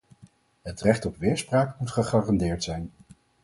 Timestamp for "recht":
0.81-1.05